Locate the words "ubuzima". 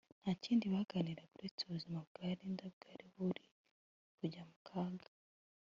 1.63-1.97